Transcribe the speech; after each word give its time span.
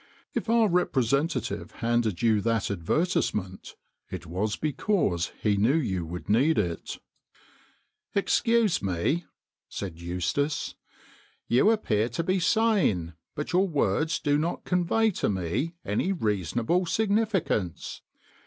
If 0.33 0.49
our 0.49 0.67
representative 0.67 1.73
handed 1.73 2.23
you 2.23 2.41
that 2.41 2.63
THE 2.63 2.75
COFFIN 2.75 2.79
MERCHANT 2.85 2.89
177 2.89 3.51
advertisement, 3.51 3.75
it 4.09 4.25
was 4.25 4.55
because 4.55 5.31
he 5.43 5.57
knew 5.57 5.75
you 5.75 6.07
would 6.07 6.27
need 6.27 6.57
it."" 6.57 6.97
Excuse 8.15 8.81
me," 8.81 9.25
said 9.69 10.01
Eustace," 10.01 10.73
you 11.47 11.69
appear 11.69 12.09
to 12.09 12.23
be 12.23 12.39
sane, 12.39 13.13
but 13.35 13.53
your 13.53 13.67
words 13.67 14.17
do 14.17 14.39
not 14.39 14.63
convey 14.65 15.11
to 15.11 15.29
me 15.29 15.75
any 15.85 16.11
reasonable 16.13 16.87
significance. 16.87 18.01